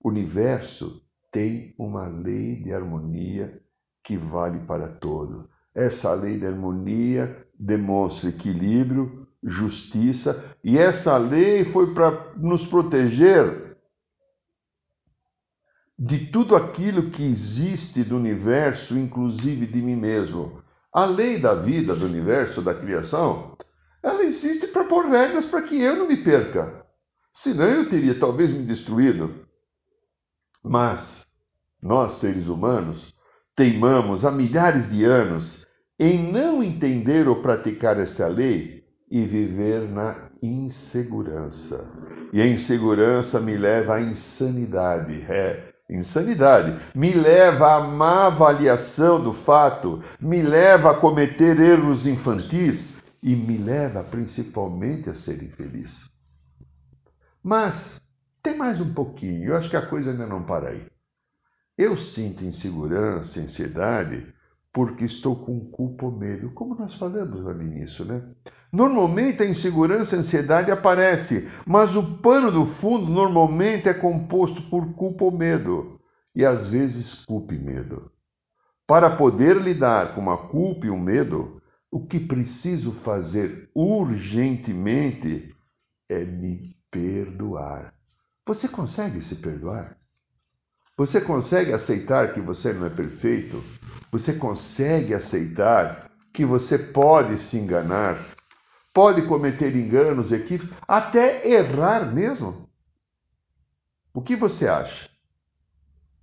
O 0.00 0.08
universo 0.08 1.02
tem 1.30 1.74
uma 1.78 2.06
lei 2.06 2.56
de 2.56 2.72
harmonia 2.72 3.62
que 4.02 4.16
vale 4.16 4.60
para 4.60 4.88
todo. 4.88 5.48
Essa 5.74 6.12
lei 6.12 6.38
de 6.38 6.46
harmonia 6.46 7.46
demonstra 7.58 8.28
equilíbrio, 8.28 9.21
justiça, 9.42 10.56
e 10.62 10.78
essa 10.78 11.16
lei 11.16 11.64
foi 11.64 11.92
para 11.92 12.32
nos 12.36 12.66
proteger 12.66 13.76
de 15.98 16.26
tudo 16.26 16.56
aquilo 16.56 17.10
que 17.10 17.22
existe 17.22 18.02
do 18.02 18.16
universo, 18.16 18.98
inclusive 18.98 19.66
de 19.66 19.82
mim 19.82 19.96
mesmo. 19.96 20.62
A 20.92 21.04
lei 21.04 21.38
da 21.38 21.54
vida, 21.54 21.94
do 21.94 22.06
universo, 22.06 22.60
da 22.60 22.74
criação, 22.74 23.56
ela 24.02 24.22
existe 24.22 24.66
para 24.68 24.84
pôr 24.84 25.06
regras 25.06 25.46
para 25.46 25.62
que 25.62 25.80
eu 25.80 25.96
não 25.96 26.08
me 26.08 26.16
perca. 26.16 26.84
Senão 27.32 27.66
eu 27.66 27.88
teria 27.88 28.18
talvez 28.18 28.50
me 28.50 28.64
destruído. 28.64 29.46
Mas 30.64 31.24
nós, 31.80 32.12
seres 32.12 32.48
humanos, 32.48 33.14
teimamos 33.54 34.24
há 34.24 34.30
milhares 34.30 34.90
de 34.90 35.04
anos 35.04 35.66
em 35.98 36.32
não 36.32 36.62
entender 36.62 37.28
ou 37.28 37.40
praticar 37.40 37.98
essa 37.98 38.26
lei 38.26 38.81
e 39.12 39.26
viver 39.26 39.90
na 39.90 40.30
insegurança. 40.42 41.84
E 42.32 42.40
a 42.40 42.46
insegurança 42.46 43.38
me 43.38 43.58
leva 43.58 43.96
à 43.96 44.00
insanidade. 44.00 45.26
É, 45.30 45.74
insanidade, 45.90 46.82
me 46.94 47.12
leva 47.12 47.74
à 47.74 47.80
má 47.80 48.28
avaliação 48.28 49.22
do 49.22 49.30
fato, 49.30 50.00
me 50.18 50.40
leva 50.40 50.92
a 50.92 50.94
cometer 50.94 51.60
erros 51.60 52.06
infantis 52.06 52.94
e 53.22 53.36
me 53.36 53.58
leva 53.58 54.02
principalmente 54.02 55.10
a 55.10 55.14
ser 55.14 55.42
infeliz. 55.42 56.10
Mas 57.42 58.00
tem 58.42 58.56
mais 58.56 58.80
um 58.80 58.94
pouquinho, 58.94 59.50
eu 59.50 59.56
acho 59.58 59.68
que 59.68 59.76
a 59.76 59.86
coisa 59.86 60.12
ainda 60.12 60.26
não 60.26 60.42
para 60.42 60.70
aí. 60.70 60.86
Eu 61.76 61.98
sinto 61.98 62.46
insegurança, 62.46 63.40
ansiedade, 63.40 64.26
porque 64.72 65.04
estou 65.04 65.36
com 65.36 65.60
culpa 65.70 66.06
ou 66.06 66.12
medo, 66.12 66.50
como 66.52 66.74
nós 66.74 66.94
falamos 66.94 67.42
no 67.42 67.62
início, 67.62 68.04
né? 68.04 68.22
Normalmente 68.72 69.42
a 69.42 69.46
insegurança 69.46 70.14
e 70.14 70.18
a 70.18 70.20
ansiedade 70.22 70.70
aparece, 70.70 71.50
mas 71.66 71.94
o 71.94 72.18
pano 72.18 72.50
do 72.50 72.64
fundo 72.64 73.10
normalmente 73.10 73.88
é 73.88 73.92
composto 73.92 74.62
por 74.62 74.94
culpa 74.94 75.24
ou 75.24 75.30
medo, 75.30 76.00
e 76.34 76.44
às 76.44 76.68
vezes 76.68 77.26
culpa 77.26 77.54
e 77.54 77.58
medo. 77.58 78.10
Para 78.86 79.14
poder 79.14 79.58
lidar 79.58 80.14
com 80.14 80.30
a 80.30 80.38
culpa 80.48 80.86
e 80.86 80.90
o 80.90 80.98
medo, 80.98 81.60
o 81.90 82.06
que 82.06 82.18
preciso 82.18 82.92
fazer 82.92 83.70
urgentemente 83.74 85.54
é 86.08 86.24
me 86.24 86.74
perdoar. 86.90 87.94
Você 88.46 88.68
consegue 88.68 89.20
se 89.20 89.36
perdoar? 89.36 90.01
Você 91.02 91.20
consegue 91.20 91.72
aceitar 91.72 92.32
que 92.32 92.40
você 92.40 92.72
não 92.72 92.86
é 92.86 92.88
perfeito? 92.88 93.60
Você 94.12 94.34
consegue 94.34 95.12
aceitar 95.12 96.08
que 96.32 96.44
você 96.44 96.78
pode 96.78 97.36
se 97.38 97.58
enganar? 97.58 98.24
Pode 98.94 99.22
cometer 99.22 99.74
enganos, 99.74 100.30
equívocos, 100.30 100.76
até 100.86 101.44
errar 101.44 102.06
mesmo? 102.14 102.70
O 104.14 104.22
que 104.22 104.36
você 104.36 104.68
acha? 104.68 105.10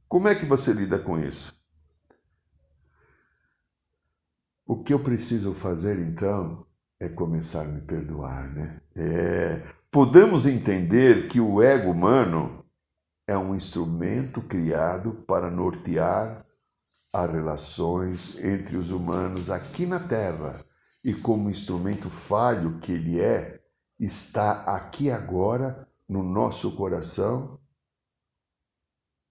Como 0.07 0.29
é 0.29 0.36
que 0.36 0.45
você 0.45 0.71
lida 0.71 0.98
com 0.98 1.19
isso? 1.19 1.53
O 4.65 4.81
que 4.81 4.93
eu 4.93 5.00
preciso 5.01 5.53
fazer 5.53 6.00
então 6.00 6.65
é 7.01 7.09
começar 7.09 7.63
a 7.63 7.65
me 7.65 7.81
perdoar, 7.81 8.50
né? 8.53 8.79
É, 8.95 9.62
podemos 9.91 10.45
entender 10.45 11.27
que 11.27 11.41
o 11.41 11.62
ego 11.62 11.91
humano 11.91 12.59
é 13.29 13.38
um 13.38 13.53
instrumento 13.53 14.41
criado 14.41 15.24
para 15.27 15.51
nortear 15.51 16.43
as 17.13 17.31
relações 17.31 18.43
entre 18.43 18.75
os 18.75 18.89
humanos 18.89 19.51
aqui 19.51 19.86
na 19.86 20.00
Terra 20.00 20.65
e 21.03 21.13
como 21.13 21.48
instrumento 21.48 22.09
falho 22.09 22.79
que 22.79 22.91
ele 22.91 23.21
é, 23.21 23.62
está 24.00 24.63
aqui 24.63 25.12
agora 25.12 25.88
no 26.07 26.24
nosso 26.24 26.75
coração, 26.75 27.59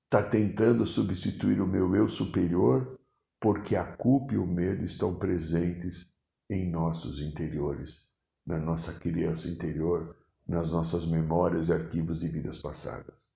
está 0.04 0.22
tentando 0.22 0.86
substituir 0.86 1.60
o 1.60 1.66
meu 1.66 1.96
eu 1.96 2.08
superior, 2.08 3.00
porque 3.40 3.74
a 3.74 3.84
culpa 3.84 4.34
e 4.34 4.38
o 4.38 4.46
medo 4.46 4.84
estão 4.84 5.16
presentes 5.16 6.06
em 6.48 6.70
nossos 6.70 7.20
interiores, 7.20 8.02
na 8.46 8.60
nossa 8.60 8.92
criança 8.92 9.48
interior, 9.48 10.16
nas 10.46 10.70
nossas 10.70 11.04
memórias 11.04 11.68
e 11.68 11.72
arquivos 11.72 12.20
de 12.20 12.28
vidas 12.28 12.58
passadas. 12.58 13.27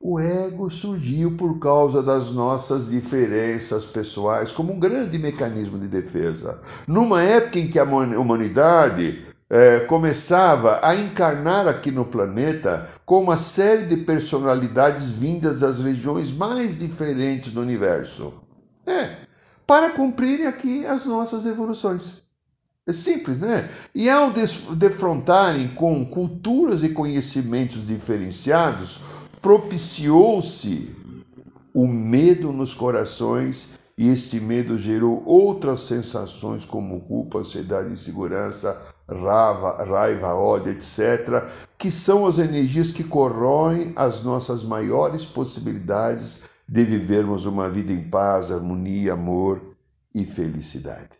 O 0.00 0.20
ego 0.20 0.70
surgiu 0.70 1.32
por 1.36 1.58
causa 1.58 2.02
das 2.02 2.32
nossas 2.32 2.90
diferenças 2.90 3.86
pessoais 3.86 4.52
como 4.52 4.74
um 4.74 4.78
grande 4.78 5.18
mecanismo 5.18 5.78
de 5.78 5.88
defesa. 5.88 6.60
Numa 6.86 7.22
época 7.22 7.58
em 7.58 7.68
que 7.68 7.78
a 7.78 7.84
humanidade 7.84 9.26
é, 9.48 9.80
começava 9.80 10.80
a 10.82 10.94
encarnar 10.94 11.66
aqui 11.66 11.90
no 11.90 12.04
planeta 12.04 12.88
com 13.06 13.22
uma 13.22 13.36
série 13.36 13.86
de 13.86 13.96
personalidades 13.98 15.10
vindas 15.10 15.60
das 15.60 15.78
regiões 15.78 16.32
mais 16.32 16.78
diferentes 16.78 17.52
do 17.52 17.60
universo. 17.60 18.34
É, 18.86 19.10
para 19.66 19.90
cumprirem 19.90 20.46
aqui 20.46 20.84
as 20.84 21.06
nossas 21.06 21.46
evoluções. 21.46 22.22
É 22.86 22.92
simples, 22.92 23.40
né? 23.40 23.66
E 23.94 24.10
ao 24.10 24.30
defrontarem 24.76 25.68
com 25.68 26.04
culturas 26.04 26.82
e 26.82 26.90
conhecimentos 26.90 27.86
diferenciados, 27.86 29.00
propiciou-se 29.44 30.96
o 31.74 31.86
medo 31.86 32.50
nos 32.50 32.72
corações 32.72 33.78
e 33.94 34.08
este 34.08 34.40
medo 34.40 34.78
gerou 34.78 35.22
outras 35.26 35.80
sensações 35.82 36.64
como 36.64 37.02
culpa, 37.02 37.40
ansiedade, 37.40 37.92
insegurança, 37.92 38.74
raiva, 39.06 39.84
raiva, 39.84 40.34
ódio, 40.34 40.72
etc., 40.72 41.46
que 41.76 41.90
são 41.90 42.24
as 42.24 42.38
energias 42.38 42.90
que 42.90 43.04
corroem 43.04 43.92
as 43.96 44.24
nossas 44.24 44.64
maiores 44.64 45.26
possibilidades 45.26 46.44
de 46.66 46.82
vivermos 46.82 47.44
uma 47.44 47.68
vida 47.68 47.92
em 47.92 48.02
paz, 48.02 48.50
harmonia, 48.50 49.12
amor 49.12 49.60
e 50.14 50.24
felicidade. 50.24 51.18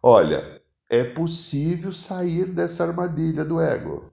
Olha, 0.00 0.62
é 0.88 1.02
possível 1.02 1.90
sair 1.90 2.44
dessa 2.44 2.84
armadilha 2.84 3.44
do 3.44 3.60
ego. 3.60 4.11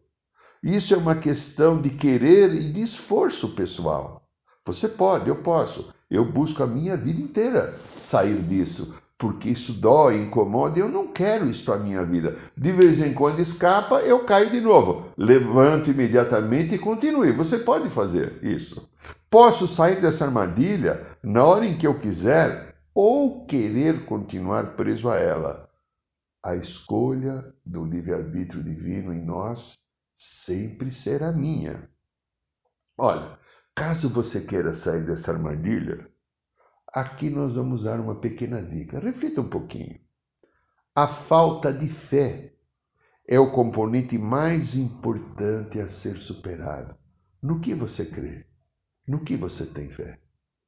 Isso 0.62 0.94
é 0.94 0.98
uma 0.98 1.16
questão 1.16 1.80
de 1.80 1.90
querer 1.90 2.54
e 2.54 2.70
de 2.72 2.82
esforço 2.82 3.50
pessoal. 3.50 4.22
Você 4.66 4.90
pode, 4.90 5.30
eu 5.30 5.38
posso. 5.38 5.90
Eu 6.12 6.26
busco 6.26 6.62
a 6.62 6.68
minha 6.68 6.98
vida 6.98 7.22
inteira 7.22 7.74
sair 7.74 8.42
disso, 8.42 8.94
porque 9.18 9.50
isso 9.50 9.74
dói, 9.74 10.22
incomoda 10.22 10.78
e 10.78 10.82
eu 10.82 10.90
não 10.90 11.08
quero 11.08 11.50
isso 11.50 11.66
para 11.66 11.76
a 11.76 11.80
minha 11.80 12.04
vida. 12.04 12.36
De 12.58 12.72
vez 12.74 13.02
em 13.02 13.14
quando 13.14 13.40
escapa, 13.40 14.02
eu 14.02 14.26
caio 14.26 14.50
de 14.50 14.60
novo. 14.60 15.06
Levanto 15.18 15.92
imediatamente 15.92 16.76
e 16.76 16.80
continue. 16.80 17.32
Você 17.32 17.60
pode 17.60 17.90
fazer 17.90 18.40
isso. 18.44 18.90
Posso 19.30 19.68
sair 19.68 20.02
dessa 20.02 20.26
armadilha 20.26 21.02
na 21.24 21.46
hora 21.46 21.66
em 21.66 21.78
que 21.78 21.88
eu 21.88 21.98
quiser 21.98 22.76
ou 22.94 23.46
querer 23.46 24.06
continuar 24.06 24.76
preso 24.76 25.10
a 25.10 25.16
ela. 25.16 25.70
A 26.44 26.56
escolha 26.56 27.46
do 27.66 27.86
livre-arbítrio 27.86 28.62
divino 28.62 29.14
em 29.14 29.24
nós 29.24 29.79
sempre 30.20 30.92
será 30.92 31.32
minha. 31.32 31.90
Olha, 32.98 33.40
caso 33.74 34.10
você 34.10 34.42
queira 34.42 34.74
sair 34.74 35.06
dessa 35.06 35.32
armadilha, 35.32 36.12
aqui 36.90 37.30
nós 37.30 37.54
vamos 37.54 37.86
dar 37.86 38.02
uma 38.02 38.20
pequena 38.20 38.62
dica. 38.62 39.00
Reflita 39.00 39.40
um 39.40 39.48
pouquinho. 39.48 39.98
A 40.94 41.08
falta 41.08 41.72
de 41.72 41.88
fé 41.88 42.54
é 43.26 43.40
o 43.40 43.52
componente 43.52 44.18
mais 44.18 44.76
importante 44.76 45.80
a 45.80 45.88
ser 45.88 46.18
superado. 46.18 46.98
No 47.42 47.62
que 47.62 47.74
você 47.74 48.06
crê? 48.06 48.46
No 49.08 49.24
que 49.24 49.38
você 49.38 49.66
tem 49.68 49.88
fé? 49.90 50.20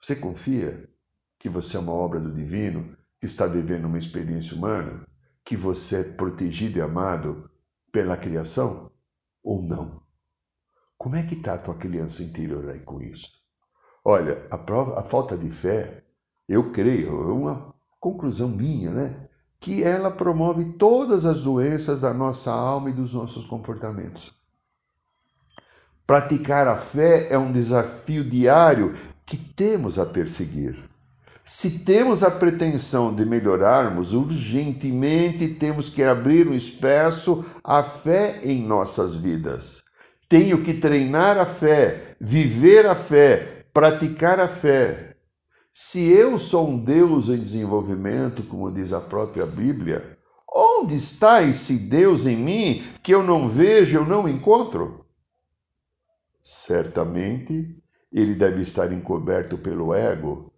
Você 0.02 0.16
confia 0.16 0.90
que 1.38 1.50
você 1.50 1.76
é 1.76 1.80
uma 1.82 1.92
obra 1.92 2.22
do 2.22 2.34
divino, 2.34 2.96
que 3.20 3.26
está 3.26 3.48
vivendo 3.48 3.84
uma 3.84 4.00
experiência 4.00 4.56
humana, 4.56 5.06
que 5.44 5.58
você 5.58 5.98
é 5.98 6.04
protegido 6.04 6.80
e 6.80 6.82
amado 6.82 7.52
pela 7.92 8.16
criação? 8.16 8.91
Ou 9.44 9.62
não? 9.62 10.02
Como 10.98 11.16
é 11.16 11.24
que 11.24 11.36
está 11.36 11.56
a 11.56 11.58
tua 11.58 11.76
criança 11.76 12.22
interior 12.22 12.70
aí 12.70 12.80
com 12.82 13.02
isso? 13.02 13.30
Olha, 14.04 14.46
a, 14.52 14.58
prova, 14.58 15.00
a 15.00 15.04
falta 15.04 15.38
de 15.38 15.50
fé, 15.50 16.04
eu 16.48 16.72
creio, 16.72 17.22
é 17.22 17.34
uma 17.34 17.74
conclusão 18.00 18.50
minha, 18.50 18.92
né? 18.92 19.30
Que 19.60 19.84
ela 19.84 20.12
promove 20.12 20.74
todas 20.74 21.26
as 21.26 21.44
doenças 21.44 22.02
da 22.02 22.14
nossa 22.14 22.52
alma 22.52 22.90
e 22.90 22.94
dos 22.94 23.14
nossos 23.14 23.46
comportamentos. 23.46 24.34
Praticar 26.06 26.68
a 26.68 26.76
fé 26.76 27.32
é 27.32 27.38
um 27.38 27.52
desafio 27.52 28.28
diário 28.28 28.94
que 29.26 29.38
temos 29.38 29.98
a 29.98 30.06
perseguir. 30.06 30.91
Se 31.44 31.80
temos 31.80 32.22
a 32.24 32.30
pretensão 32.30 33.14
de 33.14 33.26
melhorarmos, 33.26 34.14
urgentemente 34.14 35.48
temos 35.48 35.90
que 35.90 36.04
abrir 36.04 36.48
um 36.48 36.54
espaço 36.54 37.44
à 37.64 37.82
fé 37.82 38.42
em 38.44 38.62
nossas 38.62 39.16
vidas. 39.16 39.84
Tenho 40.30 40.64
que 40.64 40.76
treinar 40.76 41.38
a 41.38 41.46
fé, 41.46 42.16
viver 42.22 42.86
a 42.86 42.96
fé, 42.96 43.66
praticar 43.74 44.40
a 44.40 44.48
fé. 44.48 45.18
Se 45.74 46.10
eu 46.12 46.38
sou 46.38 46.70
um 46.70 46.78
Deus 46.78 47.30
em 47.30 47.40
desenvolvimento, 47.40 48.44
como 48.44 48.72
diz 48.72 48.94
a 48.94 49.02
própria 49.02 49.46
Bíblia, 49.46 50.18
onde 50.54 50.96
está 50.96 51.42
esse 51.42 51.78
Deus 51.78 52.26
em 52.26 52.38
mim 52.38 52.84
que 53.02 53.14
eu 53.14 53.24
não 53.24 53.50
vejo, 53.50 53.98
eu 53.98 54.06
não 54.06 54.30
encontro? 54.30 55.06
Certamente 56.42 57.78
ele 58.12 58.36
deve 58.36 58.62
estar 58.62 58.92
encoberto 58.92 59.58
pelo 59.58 59.94
ego 59.94 60.51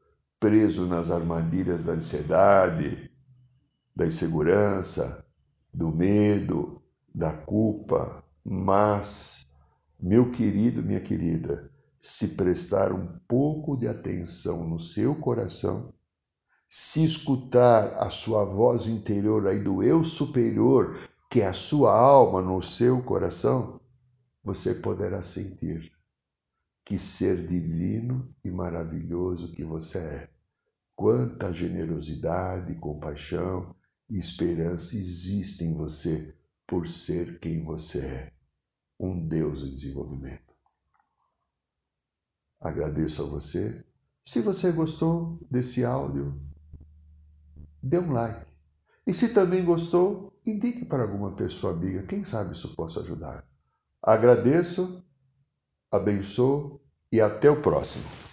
preso 0.43 0.85
nas 0.87 1.09
armadilhas 1.09 1.85
da 1.85 1.93
ansiedade, 1.93 3.09
da 3.95 4.05
insegurança, 4.05 5.25
do 5.73 5.89
medo, 5.89 6.81
da 7.15 7.31
culpa. 7.31 8.21
Mas, 8.43 9.47
meu 9.97 10.31
querido, 10.31 10.83
minha 10.83 10.99
querida, 10.99 11.71
se 11.97 12.35
prestar 12.35 12.91
um 12.91 13.07
pouco 13.25 13.77
de 13.77 13.87
atenção 13.87 14.67
no 14.67 14.81
seu 14.81 15.15
coração, 15.15 15.93
se 16.69 17.05
escutar 17.05 17.93
a 17.97 18.09
sua 18.09 18.43
voz 18.43 18.85
interior 18.85 19.47
aí 19.47 19.59
do 19.59 19.81
eu 19.81 20.03
superior, 20.03 20.99
que 21.29 21.39
é 21.39 21.47
a 21.47 21.53
sua 21.53 21.97
alma 21.97 22.41
no 22.41 22.61
seu 22.61 23.01
coração, 23.01 23.79
você 24.43 24.73
poderá 24.73 25.21
sentir 25.21 25.89
que 26.83 26.99
ser 26.99 27.47
divino 27.47 28.35
e 28.43 28.51
maravilhoso 28.51 29.53
que 29.53 29.63
você 29.63 29.99
é. 29.99 30.32
Quanta 31.03 31.51
generosidade, 31.51 32.75
compaixão 32.75 33.75
e 34.09 34.17
esperança 34.17 34.95
existe 34.95 35.65
em 35.65 35.75
você 35.75 36.33
por 36.65 36.87
ser 36.87 37.39
quem 37.39 37.61
você 37.61 37.99
é, 37.99 38.31
um 38.97 39.27
Deus 39.27 39.63
em 39.63 39.71
desenvolvimento. 39.71 40.53
Agradeço 42.57 43.21
a 43.21 43.25
você. 43.25 43.83
Se 44.23 44.39
você 44.39 44.71
gostou 44.71 45.45
desse 45.51 45.83
áudio, 45.83 46.41
dê 47.81 47.99
um 47.99 48.13
like. 48.13 48.49
E 49.05 49.13
se 49.13 49.33
também 49.33 49.65
gostou, 49.65 50.39
indique 50.45 50.85
para 50.85 51.03
alguma 51.03 51.35
pessoa 51.35 51.73
amiga. 51.73 52.03
Quem 52.03 52.23
sabe 52.23 52.53
isso 52.53 52.77
possa 52.77 53.01
ajudar. 53.01 53.45
Agradeço, 54.01 55.03
abençoo 55.91 56.81
e 57.11 57.19
até 57.19 57.51
o 57.51 57.61
próximo. 57.61 58.32